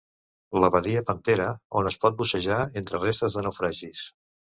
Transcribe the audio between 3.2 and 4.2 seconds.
de naufragis.